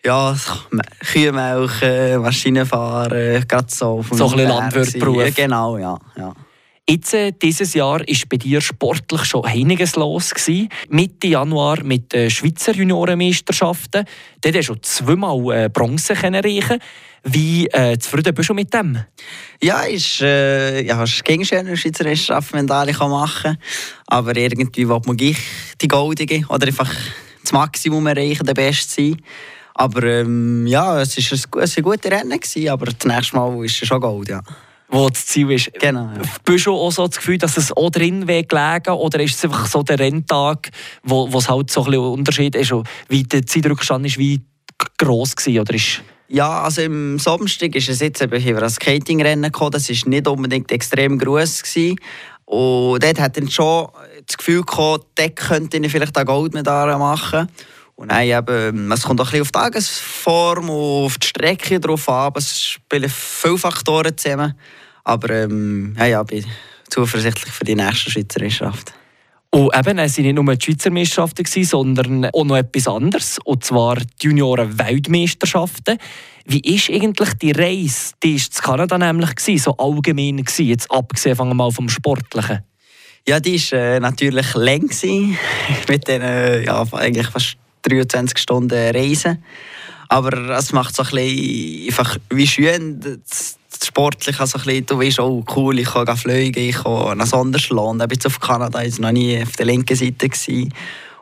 Ja, 0.04 0.36
Kühe 1.00 1.32
melken, 1.32 2.22
Maschinen 2.22 2.66
fahren, 2.66 3.44
gerade 3.48 3.66
so. 3.68 4.04
So 4.12 4.26
ein 4.26 4.30
bisschen 4.36 4.48
Landwirtberuf. 4.48 5.34
Genau, 5.34 5.78
ja. 5.78 5.98
ja. 6.16 6.34
Jetzt, 6.86 7.14
äh, 7.14 7.32
dieses 7.32 7.72
Jahr 7.72 8.00
war 8.00 8.28
bei 8.28 8.36
dir 8.36 8.60
sportlich 8.60 9.24
schon 9.24 9.46
einiges 9.46 9.96
los. 9.96 10.34
Gewesen. 10.34 10.68
Mitte 10.90 11.28
Januar 11.28 11.82
mit 11.82 12.12
den 12.12 12.28
Schweizer 12.28 12.72
Juniorenmeisterschaften. 12.72 14.04
Dort 14.42 14.56
hast 14.56 14.68
du 14.68 14.74
zweimal 14.74 15.64
äh, 15.64 15.68
Bronze 15.70 16.12
erreichen 16.12 16.78
Wie 17.22 17.68
äh, 17.68 17.96
zufrieden 17.98 18.34
bist 18.34 18.50
du 18.50 18.54
mit 18.54 18.74
dem? 18.74 18.98
Ja, 19.62 19.80
ist, 19.84 20.20
äh, 20.20 20.82
ja, 20.82 21.02
ist 21.02 21.24
gegen 21.24 21.46
schöne 21.46 21.74
Schweizer 21.74 22.04
Meisterschaften 22.04 22.66
machen 22.66 23.42
kann. 23.42 23.58
Aber 24.06 24.36
irgendwie 24.36 24.86
will 24.86 25.00
man 25.06 25.16
gleich 25.16 25.38
die 25.80 25.88
Goldige 25.88 26.44
oder 26.50 26.66
einfach 26.66 26.92
das 27.42 27.52
Maximum 27.52 28.06
erreichen, 28.08 28.44
der 28.44 28.52
Beste 28.52 28.92
sein. 28.92 29.22
Aber 29.72 30.02
ähm, 30.02 30.66
ja, 30.66 31.00
es 31.00 31.16
war 31.16 31.62
ein, 31.62 31.70
ein 31.76 31.82
gutes 31.82 32.10
Rennen, 32.10 32.38
gewesen, 32.38 32.68
aber 32.68 32.84
das 32.84 33.06
nächste 33.06 33.36
Mal 33.36 33.64
ist 33.64 33.80
es 33.80 33.88
schon 33.88 34.02
Gold, 34.02 34.28
ja 34.28 34.42
wo 34.94 35.08
das 35.08 35.26
Ziel 35.26 35.50
ist. 35.50 35.72
Genau. 35.74 36.04
Ja. 36.04 36.22
Bist 36.44 36.66
du 36.66 36.72
auch 36.72 36.90
so 36.90 37.06
das 37.06 37.16
Gefühl, 37.16 37.38
dass 37.38 37.56
es 37.56 37.76
auch 37.76 37.90
drin 37.90 38.28
wäre 38.28 38.44
gelegen 38.44 38.90
oder 38.90 39.20
ist 39.20 39.36
es 39.36 39.44
einfach 39.44 39.66
so 39.66 39.82
der 39.82 39.98
Renntag, 39.98 40.70
wo, 41.02 41.30
wo 41.32 41.38
es 41.38 41.48
halt 41.48 41.70
so 41.70 41.82
ein 41.82 41.90
bisschen 41.90 42.04
Unterschied 42.04 42.54
ist, 42.54 42.72
wie 43.08 43.24
der 43.24 43.44
Zeitrückstand 43.44 44.06
ist, 44.06 44.18
wie 44.18 44.40
gross 44.98 45.34
war, 45.36 45.62
oder 45.62 45.74
ist 45.74 46.02
ja, 46.26 46.62
also 46.62 46.80
im 46.80 47.18
Samstag 47.18 47.74
ist 47.74 47.90
es 47.90 48.00
jetzt 48.00 48.22
eben 48.22 48.40
hier 48.40 48.60
ein 48.60 48.70
Skatingrennen 48.70 49.52
gekommen. 49.52 49.72
Das 49.72 49.90
war 49.90 50.08
nicht 50.08 50.26
unbedingt 50.26 50.72
extrem 50.72 51.18
groß 51.18 51.62
gewesen. 51.62 52.00
Und 52.46 53.04
dort 53.04 53.20
hat 53.20 53.36
dann 53.36 53.50
schon 53.50 53.88
das 54.26 54.38
Gefühl 54.38 54.62
gehabt, 54.62 55.06
dort 55.14 55.36
könnte 55.36 55.76
ich 55.76 55.92
vielleicht 55.92 56.16
eine 56.16 56.24
Goldmedaille 56.24 56.96
machen. 56.96 57.48
Und 57.94 58.10
dann 58.10 58.22
eben, 58.22 58.90
es 58.90 59.02
kommt 59.02 59.20
auch 59.20 59.32
ein 59.32 59.42
bisschen 59.42 59.42
auf 59.42 59.48
die 59.48 59.58
Tagesform 59.58 60.70
und 60.70 61.04
auf 61.04 61.18
die 61.18 61.26
Strecke 61.26 61.78
drauf 61.78 62.08
an. 62.08 62.32
Es 62.36 62.58
spielen 62.58 63.08
viele 63.08 63.58
Faktoren 63.58 64.16
zusammen. 64.16 64.54
Aber 65.04 65.30
ähm, 65.30 65.94
ja, 65.98 66.06
ja, 66.06 66.22
bin 66.22 66.44
zuversichtlich 66.88 67.52
für 67.52 67.64
die 67.64 67.74
nächste 67.74 68.10
Schweizerschaft. 68.10 68.92
Und 69.50 69.70
eben, 69.76 69.98
es 69.98 70.16
waren 70.16 70.24
nicht 70.24 70.34
nur 70.34 70.56
die 70.56 70.64
Schweizer 70.64 70.90
Meisterschaften, 70.90 71.44
sondern 71.64 72.24
auch 72.26 72.44
noch 72.44 72.56
etwas 72.56 72.88
anderes, 72.88 73.38
und 73.44 73.64
zwar 73.64 73.96
die 73.96 74.26
Junioren-Weltmeisterschaften. 74.26 75.98
Wie 76.44 76.60
ist 76.60 76.90
eigentlich 76.90 77.34
die 77.34 77.52
Reise? 77.52 78.14
Die 78.22 78.34
war 78.34 78.46
in 78.46 78.62
Kanada 78.62 78.98
nämlich, 78.98 79.62
so 79.62 79.76
allgemein, 79.76 80.44
jetzt 80.58 80.90
abgesehen 80.90 81.56
mal 81.56 81.70
vom 81.70 81.88
Sportlichen. 81.88 82.64
Ja, 83.28 83.38
die 83.38 83.56
war 83.70 83.78
äh, 83.78 84.00
natürlich 84.00 84.54
lang, 84.54 84.90
mit 85.88 86.08
den 86.08 86.22
äh, 86.22 86.64
ja, 86.64 86.84
eigentlich 86.92 87.28
fast 87.28 87.56
23 87.82 88.36
Stunden 88.36 88.94
Reisen. 88.94 89.42
Aber 90.08 90.36
es 90.58 90.72
macht 90.72 90.96
so 90.96 91.02
ein 91.02 91.10
bisschen 91.10 91.86
einfach 91.86 92.18
wie 92.30 92.46
schön, 92.46 93.00
das, 93.00 93.56
sportlich 93.82 94.38
also 94.40 94.58
ein 94.58 94.64
bisschen, 94.64 94.86
du 94.86 94.98
weißt, 94.98 95.20
oh 95.20 95.44
cool, 95.56 95.78
ich 95.78 95.90
kann 95.90 96.16
fliegen, 96.16 96.68
ich 96.68 96.82
kann 96.82 97.18
nach 97.18 97.26
Sonderschland, 97.26 98.02
ich 98.02 98.08
bin 98.08 98.16
jetzt 98.16 98.26
auf 98.26 98.40
Kanada, 98.40 98.78
war 98.78 99.00
noch 99.00 99.12
nie 99.12 99.42
auf 99.42 99.52
der 99.52 99.66
linken 99.66 99.96
Seite. 99.96 100.28
Gewesen. 100.28 100.72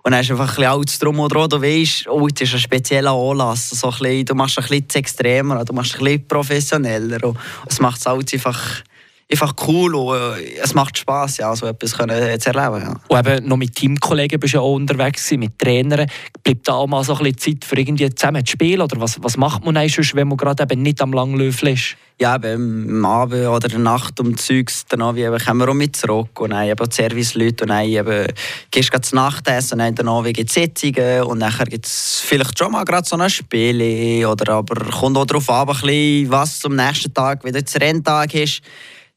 Und 0.05 0.13
dann 0.13 0.25
du 0.25 0.33
einfach 0.33 0.49
ein 0.49 0.57
bisschen 0.57 0.73
alles 0.73 0.99
drum 0.99 1.21
und 1.21 1.33
dran. 1.33 1.49
Du 1.49 1.63
weißt, 1.63 2.09
oh, 2.09 2.27
jetzt 2.27 2.43
ist 2.43 2.55
ein 2.55 2.59
spezieller 2.59 3.13
Anlass. 3.13 3.71
So 3.71 3.89
ein 3.89 3.99
bisschen, 3.99 4.25
du 4.25 4.35
machst 4.35 4.59
ein 4.59 4.67
bisschen 4.67 5.01
extremer, 5.01 5.65
du 5.65 5.73
machst 5.73 5.95
ein 5.95 6.05
bisschen 6.05 6.27
professioneller. 6.27 7.25
Und 7.25 7.39
es 7.69 7.79
macht 7.79 8.01
es 8.01 8.07
alles 8.07 8.33
einfach 8.33 8.83
einfach 9.31 9.55
cool 9.67 9.95
und 9.95 10.17
äh, 10.17 10.59
es 10.63 10.75
macht 10.75 10.99
Spass, 10.99 11.39
ja, 11.39 11.55
so 11.57 11.67
etwas 11.67 11.97
können, 11.97 12.23
äh, 12.23 12.39
zu 12.39 12.51
erleben. 12.51 12.83
Ja. 12.83 13.01
Und 13.09 13.27
eben 13.27 13.49
noch 13.49 13.57
mit 13.57 13.75
Teamkollegen 13.75 14.39
bist 14.39 14.55
du 14.55 14.59
ja 14.59 14.63
auch 14.63 14.75
unterwegs, 14.75 15.31
mit 15.33 15.59
Trainern. 15.59 16.07
Bleibt 16.43 16.69
da 16.69 16.75
auch 16.75 16.87
mal 16.87 17.03
so 17.05 17.15
ein 17.17 17.25
bisschen 17.33 17.61
Zeit 17.61 17.65
für 17.65 17.79
irgendwie 17.79 18.09
zusammen 18.15 18.45
zu 18.45 18.53
spielen? 18.53 18.81
Oder 18.81 19.01
was, 19.01 19.23
was 19.23 19.37
macht 19.37 19.65
man 19.65 19.77
eigentlich, 19.77 20.15
wenn 20.15 20.29
man 20.29 20.37
gerade 20.37 20.63
eben 20.63 20.83
nicht 20.83 21.01
am 21.01 21.13
Langlöffel 21.13 21.69
ist? 21.69 21.97
Ja, 22.21 22.37
eben 22.37 22.89
am 22.89 23.05
Abend 23.05 23.47
oder 23.49 23.69
der 23.69 23.79
Nacht 23.79 24.21
um 24.21 24.37
Zeugs, 24.37 24.85
dann 24.87 25.01
kommen 25.01 25.17
wir 25.17 25.69
auch 25.69 25.75
mit 25.75 25.97
zurück 25.97 26.39
und 26.41 26.51
dann 26.51 26.69
eben 26.69 26.89
die 26.89 26.95
Serviceleute 26.95 27.65
und 27.65 27.71
dann 27.71 27.85
eben 27.85 28.27
gehst 28.71 28.95
du 28.95 29.01
zum 29.01 29.17
Nachtessen 29.17 29.73
und 29.73 29.79
dann 29.81 29.95
danach 29.95 30.23
gibt 30.25 30.49
es 30.49 30.55
Sitzungen 30.55 31.23
und 31.23 31.41
dann 31.41 31.53
gibt 31.69 31.87
es 31.87 32.23
vielleicht 32.25 32.57
schon 32.57 32.71
mal 32.71 32.85
gerade 32.85 33.09
so 33.09 33.17
ein 33.17 33.29
Spiel 33.29 34.25
oder 34.27 34.53
aber 34.53 34.85
kommt 34.91 35.17
auch 35.17 35.25
darauf 35.25 35.51
an, 35.51 35.69
was 36.29 36.65
am 36.65 36.77
nächsten 36.77 37.13
Tag 37.13 37.45
wieder 37.45 37.61
der 37.61 37.81
Renntag 37.81 38.35
ist 38.35 38.63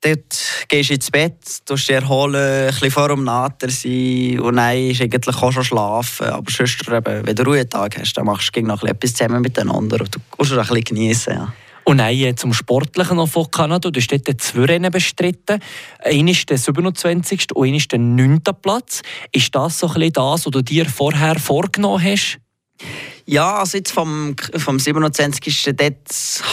dort 0.06 0.68
gehst 0.68 0.90
du 0.90 0.94
ins 0.94 1.12
Bett, 1.12 1.40
du 1.66 1.76
dich 1.76 1.90
erholen, 1.90 2.36
ein 2.36 2.68
bisschen 2.68 2.92
vor 2.92 3.10
dem 3.10 3.24
Nater 3.24 3.70
sein 3.70 4.40
und 4.40 4.56
dann 4.58 4.78
ist 4.78 5.02
eigentlich 5.02 5.36
auch 5.36 5.52
schon 5.52 5.64
schlafen. 5.64 6.28
Aber 6.28 6.52
sonst, 6.52 6.88
eben, 6.88 7.26
wenn 7.26 7.36
du 7.36 7.44
Ruhetag 7.44 7.98
hast, 7.98 8.14
dann 8.14 8.26
machst 8.26 8.56
du 8.56 8.62
noch 8.62 8.84
etwas 8.84 9.14
zusammen 9.14 9.42
miteinander 9.42 10.00
und 10.02 10.16
du 10.16 10.20
kannst 10.38 10.52
es 10.52 10.58
ein 10.58 10.64
bisschen 10.68 10.84
genießen. 10.84 11.34
Ja. 11.34 11.54
Und 11.86 12.00
dann 12.00 12.14
äh, 12.14 12.36
zum 12.36 12.52
Sportlichen 12.52 13.18
noch 13.18 13.30
von 13.30 13.50
Kanada. 13.52 13.92
Du 13.92 14.00
hast 14.00 14.12
dort 14.12 14.42
zwei 14.42 14.66
Rennen 14.66 14.92
bestritten. 14.92 15.60
Einer 16.00 16.32
ist 16.32 16.50
der 16.50 16.58
27. 16.58 17.56
und 17.56 17.68
einer 17.68 17.78
ist 17.78 17.92
der 17.92 18.00
9. 18.00 18.42
Platz. 18.60 19.04
Ist 19.32 19.54
das 19.54 19.80
so 19.80 19.88
ein 19.88 19.94
bisschen 19.94 20.14
das, 20.14 20.46
was 20.46 20.52
du 20.52 20.62
dir 20.64 20.86
vorher 20.86 21.40
vorgenommen 21.40 22.04
hast? 22.04 22.40
Ja, 23.26 23.58
also 23.58 23.78
jetzt 23.78 23.92
vom, 23.92 24.36
vom 24.58 24.80
27. 24.80 25.76
dort 25.76 25.96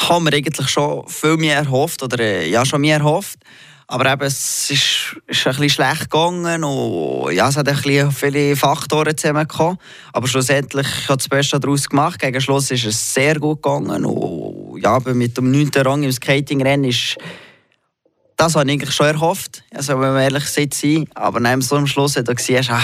haben 0.09 0.25
wir 0.25 0.33
eigentlich 0.33 0.69
schon 0.69 1.07
viel 1.09 1.37
mehr 1.37 1.57
erhofft, 1.57 2.03
oder 2.03 2.19
äh, 2.21 2.49
ja, 2.49 2.65
schon 2.65 2.81
mehr 2.81 2.99
erhofft. 2.99 3.39
Aber 3.89 4.11
eben, 4.11 4.23
es 4.23 4.71
ist, 4.71 5.17
ist 5.27 5.47
ein 5.47 5.53
bisschen 5.53 5.69
schlecht 5.69 6.11
gegangen 6.11 6.65
und 6.65 7.33
ja, 7.33 7.49
es 7.49 7.59
hat 7.59 7.69
ein 7.69 7.77
bisschen 7.77 8.11
viele 8.11 8.57
Faktoren 8.57 9.15
zusammengekommen. 9.15 9.77
Aber 10.15 10.27
schlussendlich 10.29 10.87
hat 11.09 11.21
das 11.21 11.29
Beste 11.29 11.61
daraus 11.61 11.89
gemacht. 11.91 12.19
Gegen 12.19 12.41
Schluss 12.41 12.71
ist 12.71 12.87
es 12.87 13.13
sehr 13.13 13.39
gut 13.39 13.63
gegangen 13.63 14.07
und 14.07 14.81
ja, 14.81 14.99
mit 15.13 15.37
dem 15.37 15.51
9. 15.51 15.71
Rang 15.77 16.05
im 16.05 16.13
Skatingrennen 16.13 16.89
ist 16.89 17.19
das 18.37 18.57
habe 18.57 18.67
ich 18.67 18.73
eigentlich 18.73 18.95
schon 18.95 19.07
erhofft, 19.07 19.63
also, 19.73 20.01
wenn 20.01 20.15
wir 20.15 20.23
ehrlich 20.23 20.47
sein. 20.47 21.07
Aber 21.15 21.39
am 21.49 21.87
Schluss, 21.87 22.15
da 22.15 22.33
siehst 22.37 22.71
du, 22.71 22.75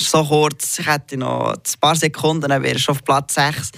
so 0.00 0.24
kurz, 0.24 0.78
ich 0.78 0.86
hätte 0.86 1.16
noch 1.16 1.52
ein 1.52 1.80
paar 1.80 1.96
Sekunden, 1.96 2.48
dann 2.48 2.62
wäre 2.62 2.76
ich 2.76 2.88
auf 2.88 3.04
Platz 3.04 3.34
6. 3.34 3.72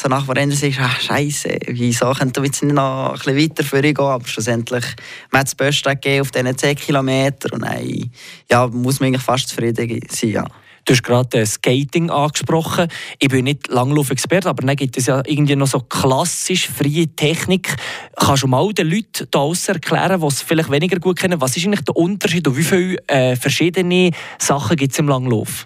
So 0.00 0.08
nach 0.08 0.24
dem 0.24 0.32
Rennen 0.32 0.52
sagst 0.52 0.78
du, 0.78 0.82
ach, 0.82 1.00
Scheiße, 1.00 1.58
wieso 1.68 2.12
könnte 2.12 2.42
wir 2.42 2.46
jetzt 2.46 2.62
nicht 2.62 2.74
noch 2.74 3.12
ein 3.12 3.18
bisschen 3.18 3.38
weiter 3.38 3.64
vorgehen? 3.64 3.98
Aber 3.98 4.26
schlussendlich, 4.26 4.84
man 5.30 5.40
hat 5.40 5.46
das 5.46 5.54
Beste 5.54 5.90
gegeben 5.90 6.22
auf 6.22 6.30
diesen 6.30 6.58
10 6.58 6.76
Kilometern 6.76 7.52
und 7.52 7.62
dann 7.62 8.10
ja, 8.50 8.66
muss 8.66 9.00
man 9.00 9.08
eigentlich 9.08 9.22
fast 9.22 9.48
zufrieden 9.48 10.02
sein. 10.10 10.30
Ja. 10.30 10.44
Du 10.86 10.92
hast 10.92 11.02
gerade 11.02 11.40
äh, 11.40 11.44
Skating 11.44 12.10
angesprochen. 12.10 12.86
Ich 13.18 13.28
bin 13.28 13.46
nicht 13.46 13.66
Langlauf-Experte, 13.66 14.48
aber 14.48 14.64
dann 14.64 14.76
gibt 14.76 14.96
es 14.96 15.06
ja 15.06 15.20
irgendwie 15.26 15.56
noch 15.56 15.66
so 15.66 15.80
klassisch 15.80 16.68
freie 16.68 17.08
Technik. 17.08 17.74
Kannst 18.14 18.44
du 18.44 18.46
mal 18.46 18.72
den 18.72 18.88
Leuten 18.88 19.26
da 19.32 19.50
erklären, 19.66 20.20
die 20.20 20.26
es 20.28 20.42
vielleicht 20.42 20.70
weniger 20.70 21.00
gut 21.00 21.18
kennen, 21.18 21.40
was 21.40 21.56
ist 21.56 21.66
eigentlich 21.66 21.80
der 21.80 21.96
Unterschied 21.96 22.46
und 22.46 22.56
wie 22.56 22.62
viele 22.62 23.08
äh, 23.08 23.34
verschiedene 23.34 24.12
Sachen 24.38 24.76
gibt 24.76 24.92
es 24.92 25.00
im 25.00 25.08
Langlauf? 25.08 25.64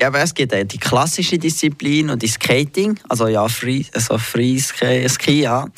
Ja, 0.00 0.08
aber 0.08 0.18
es 0.18 0.34
gibt 0.34 0.52
äh, 0.52 0.64
die 0.64 0.78
klassische 0.78 1.38
Disziplin 1.38 2.10
und 2.10 2.20
die 2.20 2.28
Skating, 2.28 2.98
also 3.08 3.28
ja, 3.28 3.46
Free, 3.46 3.84
also 3.94 4.18
Free 4.18 4.58
Ski, 4.58 5.42
ja. 5.42 5.68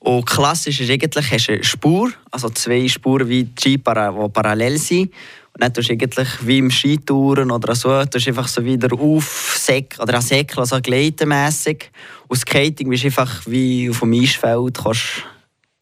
Und 0.00 0.26
klassisch 0.26 0.80
ist 0.80 0.90
eigentlich, 0.90 1.30
hast 1.30 1.46
du 1.46 1.52
eine 1.52 1.62
Spur, 1.62 2.10
also 2.32 2.50
zwei 2.50 2.88
Spuren 2.88 3.28
wie 3.28 3.48
Ski, 3.56 3.76
die 3.76 3.78
parallel 3.78 4.78
sind. 4.78 5.12
Und 5.54 5.62
dann 5.62 5.72
tust 5.72 5.88
du 5.88 5.92
eigentlich 5.92 6.28
wie 6.44 6.58
im 6.58 6.70
Skitouren 6.70 7.52
oder 7.52 7.76
so, 7.76 8.04
tust 8.06 8.26
einfach 8.26 8.48
so 8.48 8.64
wieder 8.64 8.92
aufsäckeln 8.92 10.02
oder 10.02 10.20
säckeln, 10.20 10.58
also 10.58 10.80
gleitenmässig. 10.80 11.92
Und 12.26 12.38
Skating 12.38 12.88
bist 12.90 13.04
einfach 13.04 13.46
wie 13.46 13.88
auf 13.88 14.00
dem 14.00 14.14
Eisfeld, 14.14 14.76
kannst 14.82 15.22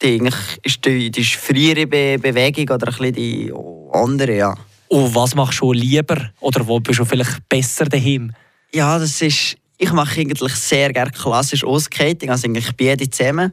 die, 0.03 0.21
ist 0.63 0.85
die, 0.85 1.11
die 1.11 1.25
friere 1.25 1.87
Be 1.87 2.19
Bewegung 2.19 2.69
oder 2.69 2.89
ein 2.89 2.99
bisschen 2.99 3.15
die 3.15 3.53
andere, 3.93 4.37
ja. 4.37 4.55
Und 4.89 5.15
was 5.15 5.35
machst 5.35 5.61
du 5.63 5.73
lieber 5.73 6.31
oder 6.41 6.67
wo 6.67 6.79
bist 6.79 7.01
du 7.01 7.07
vielleicht 7.07 7.49
besser 7.49 7.87
daheim? 7.87 8.33
Ja, 8.75 8.99
das 8.99 9.23
ist, 9.23 9.57
ich 9.79 9.93
mache 9.93 10.21
eigentlich 10.21 10.55
sehr 10.55 10.93
gerne 10.93 11.13
klassisch 11.13 11.65
Skating, 11.79 12.29
also 12.29 12.47
eigentlich 12.47 12.77
beide 12.77 13.09
zusammen. 13.09 13.53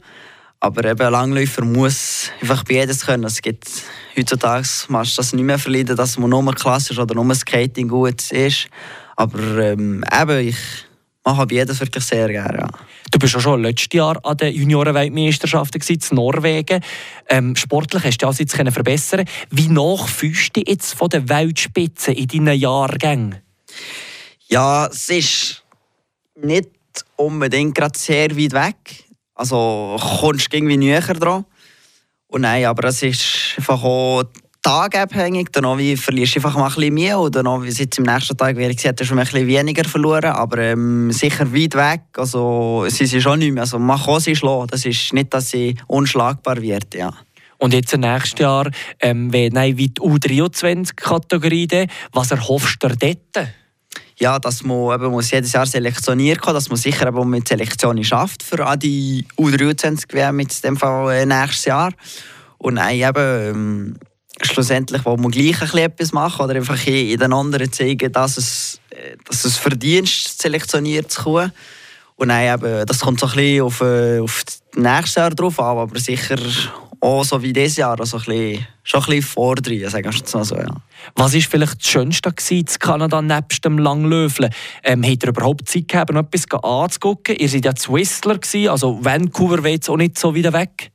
Aber 0.62 0.84
eben 0.84 1.02
ein 1.02 1.12
Langläufer 1.12 1.64
muss 1.64 2.32
einfach 2.42 2.64
beides 2.66 3.06
können. 3.06 3.24
Es 3.24 3.42
gibt 3.42 3.68
heutzutage 4.18 4.68
machst 4.90 5.14
du 5.14 5.18
das 5.18 5.34
nicht 5.34 5.44
mehr 5.44 5.60
verleiden, 5.60 5.96
dass 5.96 6.18
man 6.18 6.30
nur 6.30 6.54
klassisch 6.54 7.00
oder 7.00 7.16
nur 7.16 7.34
Skating 7.34 7.88
gut 7.88 8.32
ist. 8.32 8.68
Aber 9.16 9.40
ähm, 9.58 10.04
eben, 10.12 10.48
ich 10.48 10.58
mache 11.24 11.48
beides 11.48 11.80
wirklich 11.80 12.04
sehr 12.04 12.28
gerne. 12.28 12.60
Ja. 12.60 12.68
Du 13.12 13.20
bist 13.20 13.34
ja 13.34 13.40
schon 13.40 13.62
letztes 13.62 13.90
Jahr 13.94 14.20
an 14.24 14.38
den 14.38 14.54
Juniorenweltmeisterschaften 14.54 15.82
in 15.82 16.16
Norwegen. 16.16 16.84
Ähm, 17.30 17.56
sportlich 17.56 18.04
hast 18.04 18.18
du 18.18 18.28
also 18.28 18.44
jetzt 18.44 18.56
verbessern 18.56 19.26
Wie 19.50 19.68
nach 19.68 20.08
fühlst 20.08 20.58
du 20.58 20.62
jetzt 20.66 20.94
von 20.94 21.10
der 21.10 21.28
Weltspitze 21.30 22.12
in 22.12 22.28
deinen 22.28 22.60
Jahrgängen? 22.60 23.38
Ja, 24.48 24.88
es 24.88 25.10
ist 25.10 25.64
nicht 26.36 26.70
unbedingt 27.16 27.76
gerade 27.76 27.98
sehr 27.98 28.36
weit 28.36 28.54
weg. 28.54 29.09
Also 29.40 29.96
kommst 30.20 30.52
du 30.52 30.58
irgendwie 30.58 30.76
näher 30.76 31.00
dran. 31.00 31.46
Und 32.28 32.42
nein, 32.42 32.66
aber 32.66 32.90
es 32.90 33.02
ist 33.02 33.54
einfach 33.56 33.82
auch 33.82 34.24
tagabhängig. 34.62 35.48
Dann 35.54 35.78
wie 35.78 35.96
verlierst 35.96 36.36
du 36.36 36.40
einfach 36.40 36.58
mal 36.58 36.68
ein 36.68 36.76
bisschen 36.76 36.94
mehr 36.94 37.18
oder 37.18 37.42
noch, 37.42 37.64
wie 37.64 37.70
jetzt 37.70 37.98
im 37.98 38.04
nächsten 38.04 38.36
Tag 38.36 38.58
gesagt, 38.58 39.00
hast 39.00 39.10
du 39.10 39.16
ein 39.16 39.20
bisschen 39.20 39.48
weniger 39.48 39.86
verloren, 39.86 40.32
aber 40.32 40.58
ähm, 40.58 41.10
sicher 41.14 41.54
weit 41.54 41.74
weg. 41.76 42.02
Also 42.18 42.86
sie 42.90 43.06
sind 43.06 43.22
schon 43.22 43.40
nicht 43.40 43.54
mehr. 43.54 43.64
Also 43.64 43.80
man 43.80 43.98
kann 43.98 44.20
sie 44.20 44.36
schlagen. 44.36 44.68
Das 44.68 44.86
ist 44.86 45.14
nicht, 45.14 45.34
dass 45.34 45.52
sie 45.52 45.78
unschlagbar 45.88 46.62
wird, 46.62 46.94
ja. 46.94 47.14
Und 47.60 47.74
jetzt 47.74 47.96
nächstes 47.96 48.42
Jahr, 48.42 48.70
ähm, 49.00 49.32
wenn 49.32 49.54
nein, 49.54 49.78
wie 49.78 49.88
die 49.88 50.02
U23-Kategorie, 50.02 51.88
was 52.12 52.32
erhoffst 52.32 52.84
du 52.84 52.90
dort? 52.90 53.48
Ja, 54.20 54.38
dass 54.38 54.64
man 54.64 54.94
eben 54.94 55.12
muss 55.12 55.32
jedes 55.32 55.54
Jahr 55.54 55.66
selektioniert 55.66 56.42
kann, 56.42 56.54
dass 56.54 56.70
man 56.70 56.78
sicher 56.78 57.08
eben 57.08 57.30
mit 57.30 57.48
Selektionen 57.48 58.04
schafft 58.04 58.44
für 58.44 58.78
die 58.78 59.26
U23 59.38 60.14
WM 60.14 60.40
in 60.40 60.48
dem 60.64 60.78
Fall 60.78 61.12
äh, 61.14 61.26
nächstes 61.26 61.66
Jahr. 61.66 61.92
Und 62.58 62.76
nein, 62.76 63.00
eben, 63.00 63.16
ähm, 63.16 63.96
schlussendlich 64.42 65.04
wo 65.06 65.16
man 65.16 65.32
gleich 65.32 65.62
ein 65.62 65.80
etwas 65.80 66.12
machen 66.12 66.44
oder 66.44 66.56
einfach 66.56 66.86
in 66.86 67.18
den 67.18 67.34
anderen 67.34 67.72
zeigen, 67.72 68.12
dass 68.12 68.38
es, 68.38 68.82
äh, 68.90 69.16
dass 69.26 69.46
es 69.46 69.56
verdient, 69.56 70.10
selektioniert 70.10 71.12
zu 71.12 71.24
kommen. 71.24 71.54
Und 72.16 72.28
nein, 72.28 72.54
eben, 72.54 72.86
das 72.86 73.00
kommt 73.00 73.22
so 73.22 73.28
ein 73.28 73.36
bisschen 73.36 73.62
auf, 73.62 73.80
äh, 73.80 74.20
auf 74.20 74.44
das 74.46 74.62
nächste 74.76 75.22
Jahr 75.22 75.30
drauf 75.30 75.58
an, 75.60 75.78
aber 75.78 76.00
sicher 76.00 76.38
auch 77.02 77.24
so 77.24 77.42
wie 77.42 77.54
dieses 77.54 77.78
Jahr, 77.78 78.00
also 78.00 78.18
ein 78.18 78.24
bisschen, 78.24 78.68
schon 78.84 79.02
ein 79.02 79.06
bisschen 79.06 79.22
vordrehen, 79.22 79.90
sagen 79.90 80.06
wir 80.12 80.12
mal 80.34 80.46
so. 80.46 80.56
Ja. 80.56 80.76
Was 81.16 81.34
war 81.34 81.42
vielleicht 81.42 81.80
das 81.82 81.88
Schönste 81.88 82.34
in 82.50 82.66
Kanada 82.80 83.22
nebst 83.22 83.64
dem 83.64 83.78
Langlöfle? 83.78 84.50
Ähm, 84.84 85.04
hat 85.04 85.24
ihr 85.24 85.30
überhaupt 85.30 85.70
Zeit 85.70 85.88
gehabt, 85.88 86.12
noch 86.12 86.22
etwas 86.22 86.64
anzugucken? 86.64 87.36
Ihr 87.38 87.50
seid 87.50 87.66
ja 87.66 87.74
Whistler, 87.74 88.40
also 88.72 89.04
Vancouver 89.04 89.64
war 89.64 89.70
jetzt 89.70 89.90
auch 89.90 89.98
nicht 89.98 90.18
so 90.18 90.36
weit 90.36 90.54
weg. 90.54 90.92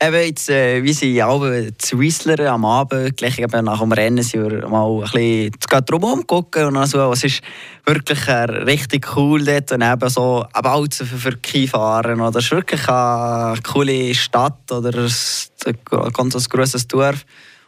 Eben 0.00 0.16
jetzt, 0.16 0.50
äh, 0.50 0.82
wir 0.82 0.94
sind 0.94 1.20
alle 1.20 1.76
zu 1.76 1.98
Whistler 1.98 2.52
am 2.52 2.64
Abend, 2.64 3.16
gleich 3.16 3.38
eben 3.38 3.64
nach 3.64 3.80
dem 3.80 3.92
Rennen 3.92 4.22
sind 4.22 4.50
wir 4.50 4.68
mal 4.68 5.04
ein 5.04 5.10
bisschen 5.12 5.84
drumherum 5.86 6.26
gucken 6.26 6.76
und 6.76 6.86
so. 6.86 7.12
Es 7.12 7.24
ist 7.24 7.40
wirklich 7.84 8.26
äh, 8.26 8.44
richtig 8.44 9.16
cool 9.16 9.44
dort 9.44 9.70
und 9.72 9.82
eben 9.82 10.08
so, 10.08 10.44
aber 10.52 10.74
auch 10.74 10.86
für, 10.90 11.04
für 11.04 11.32
Skifahren. 11.32 12.20
Oder 12.20 12.38
es 12.38 12.46
ist 12.46 12.50
wirklich 12.50 12.88
eine 12.88 13.60
coole 13.62 14.14
Stadt 14.14 14.70
oder 14.72 14.92
ein 14.98 16.12
ganz 16.12 16.48
grosses 16.48 16.88
Dorf. 16.88 17.24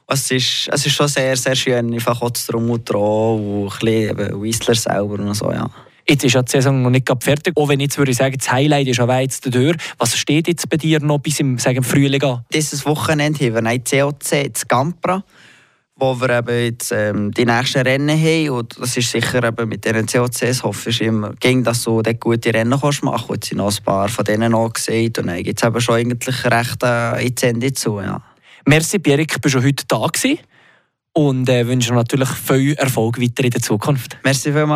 Es 0.06 0.30
ist, 0.30 0.68
es 0.70 0.86
ist 0.86 0.92
schon 0.92 1.08
sehr, 1.08 1.36
sehr 1.36 1.54
schön, 1.54 1.94
einfach 1.94 2.20
auch 2.20 2.30
drum 2.30 2.68
und 2.70 2.88
dran 2.88 3.00
und 3.00 3.72
ein 3.72 4.16
bisschen 4.16 4.42
Whistler 4.42 4.74
selber 4.74 5.14
und 5.14 5.34
so, 5.34 5.50
ja. 5.50 5.70
Jetzt 6.06 6.24
ist 6.24 6.34
ja 6.34 6.42
die 6.42 6.52
Saison 6.52 6.82
noch 6.82 6.90
nicht 6.90 7.10
fertig. 7.20 7.56
Auch 7.56 7.68
wenn 7.68 7.80
jetzt 7.80 7.96
würde 7.96 8.10
ich 8.10 8.18
sagen, 8.18 8.36
das 8.36 8.52
Highlight 8.52 8.88
ist 8.88 9.00
aber 9.00 9.20
jetzt 9.20 9.52
der 9.52 9.74
Was 9.98 10.16
steht 10.16 10.48
jetzt 10.48 10.68
bei 10.68 10.76
dir 10.76 11.00
noch 11.00 11.18
bis 11.18 11.40
im, 11.40 11.58
sagen, 11.58 11.82
Frühling 11.82 12.22
an? 12.22 12.44
Dieses 12.52 12.84
Wochenende 12.84 13.46
haben 13.46 13.54
wir 13.54 13.70
ein 13.70 13.82
COC 13.82 14.32
in 14.32 14.52
Gampra, 14.68 15.24
wo 15.96 16.20
wir 16.20 16.28
eben 16.28 16.64
jetzt, 16.64 16.92
ähm, 16.92 17.30
die 17.30 17.46
nächsten 17.46 17.80
Rennen 17.80 18.18
haben. 18.20 18.50
Und 18.50 18.78
das 18.78 18.96
ist 18.98 19.10
sicher 19.10 19.42
eben 19.44 19.66
mit 19.66 19.84
diesen 19.86 20.06
COCs, 20.06 20.62
hoffe 20.62 20.90
ich 20.90 21.00
immer, 21.00 21.32
ging, 21.40 21.64
dass 21.64 21.84
du 21.84 22.02
dort 22.02 22.20
gute 22.20 22.52
Rennen 22.52 22.78
kannst 22.78 23.02
machen 23.02 23.24
kannst. 23.28 23.30
Jetzt 23.30 23.48
sind 23.48 23.58
noch 23.58 23.74
ein 23.74 23.84
paar 23.84 24.08
von 24.10 24.24
denen 24.26 24.54
angesehen. 24.54 25.12
Und 25.16 25.26
dann 25.26 25.42
gibt 25.42 25.62
es 25.62 25.66
eben 25.66 25.80
schon 25.80 25.94
eigentlich 25.94 26.44
recht 26.44 26.82
äh, 26.82 27.26
ins 27.26 27.42
Ende 27.42 27.72
zu. 27.72 28.00
Ja. 28.00 28.20
Merci, 28.66 28.98
Pierik, 28.98 29.40
bist 29.40 29.54
du 29.54 29.62
heute 29.62 29.84
da 29.88 30.06
gewesen. 30.06 30.38
Und 31.16 31.48
äh, 31.48 31.66
wünsche 31.66 31.94
natürlich 31.94 32.28
viel 32.28 32.74
Erfolg 32.74 33.20
weiter 33.20 33.44
in 33.44 33.50
der 33.50 33.62
Zukunft. 33.62 34.18
Merci 34.24 34.52
vielmals. 34.52 34.72